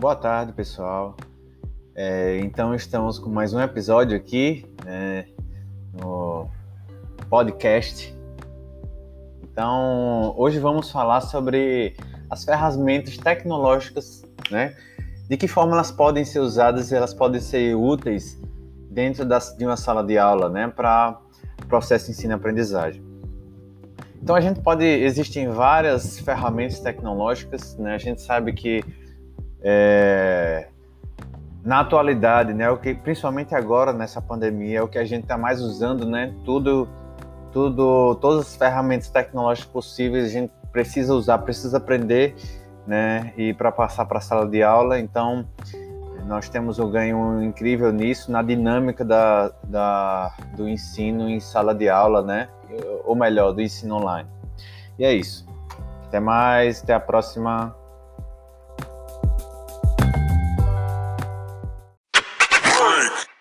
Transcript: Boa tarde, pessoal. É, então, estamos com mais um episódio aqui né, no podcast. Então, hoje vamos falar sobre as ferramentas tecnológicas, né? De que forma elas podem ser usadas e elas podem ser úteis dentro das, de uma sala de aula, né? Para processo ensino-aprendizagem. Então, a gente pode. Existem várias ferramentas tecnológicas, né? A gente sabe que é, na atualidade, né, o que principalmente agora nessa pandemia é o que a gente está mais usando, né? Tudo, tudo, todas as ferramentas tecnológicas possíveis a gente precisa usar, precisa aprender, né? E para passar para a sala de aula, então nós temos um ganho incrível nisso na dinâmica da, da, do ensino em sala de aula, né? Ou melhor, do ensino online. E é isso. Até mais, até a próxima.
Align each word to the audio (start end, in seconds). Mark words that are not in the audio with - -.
Boa 0.00 0.16
tarde, 0.16 0.54
pessoal. 0.54 1.14
É, 1.94 2.38
então, 2.38 2.74
estamos 2.74 3.18
com 3.18 3.28
mais 3.28 3.52
um 3.52 3.60
episódio 3.60 4.16
aqui 4.16 4.64
né, 4.82 5.26
no 5.92 6.48
podcast. 7.28 8.16
Então, 9.42 10.34
hoje 10.38 10.58
vamos 10.58 10.90
falar 10.90 11.20
sobre 11.20 11.94
as 12.30 12.46
ferramentas 12.46 13.18
tecnológicas, 13.18 14.24
né? 14.50 14.74
De 15.28 15.36
que 15.36 15.46
forma 15.46 15.74
elas 15.74 15.90
podem 15.90 16.24
ser 16.24 16.38
usadas 16.38 16.90
e 16.90 16.94
elas 16.94 17.12
podem 17.12 17.38
ser 17.38 17.74
úteis 17.74 18.40
dentro 18.90 19.26
das, 19.26 19.54
de 19.54 19.66
uma 19.66 19.76
sala 19.76 20.02
de 20.02 20.16
aula, 20.16 20.48
né? 20.48 20.66
Para 20.68 21.20
processo 21.68 22.10
ensino-aprendizagem. 22.10 23.04
Então, 24.22 24.34
a 24.34 24.40
gente 24.40 24.60
pode. 24.60 24.82
Existem 24.82 25.50
várias 25.50 26.18
ferramentas 26.20 26.80
tecnológicas, 26.80 27.76
né? 27.76 27.96
A 27.96 27.98
gente 27.98 28.22
sabe 28.22 28.54
que 28.54 28.82
é, 29.62 30.68
na 31.62 31.80
atualidade, 31.80 32.54
né, 32.54 32.70
o 32.70 32.76
que 32.78 32.94
principalmente 32.94 33.54
agora 33.54 33.92
nessa 33.92 34.20
pandemia 34.20 34.78
é 34.78 34.82
o 34.82 34.88
que 34.88 34.98
a 34.98 35.04
gente 35.04 35.22
está 35.22 35.36
mais 35.36 35.60
usando, 35.60 36.06
né? 36.06 36.34
Tudo, 36.44 36.88
tudo, 37.52 38.14
todas 38.16 38.46
as 38.46 38.56
ferramentas 38.56 39.08
tecnológicas 39.08 39.70
possíveis 39.70 40.24
a 40.24 40.28
gente 40.28 40.52
precisa 40.72 41.12
usar, 41.14 41.38
precisa 41.38 41.76
aprender, 41.76 42.34
né? 42.86 43.32
E 43.36 43.52
para 43.52 43.70
passar 43.70 44.06
para 44.06 44.18
a 44.18 44.20
sala 44.20 44.46
de 44.48 44.62
aula, 44.62 44.98
então 44.98 45.46
nós 46.26 46.48
temos 46.48 46.78
um 46.78 46.90
ganho 46.90 47.42
incrível 47.42 47.92
nisso 47.92 48.30
na 48.30 48.40
dinâmica 48.40 49.04
da, 49.04 49.52
da, 49.64 50.34
do 50.56 50.68
ensino 50.68 51.28
em 51.28 51.40
sala 51.40 51.74
de 51.74 51.88
aula, 51.88 52.22
né? 52.22 52.48
Ou 53.04 53.16
melhor, 53.16 53.52
do 53.52 53.60
ensino 53.60 53.96
online. 53.96 54.28
E 54.98 55.04
é 55.04 55.12
isso. 55.12 55.46
Até 56.06 56.20
mais, 56.20 56.82
até 56.82 56.94
a 56.94 57.00
próxima. 57.00 57.74